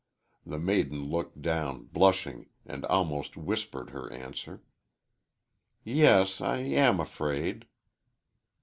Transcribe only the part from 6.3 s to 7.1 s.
I am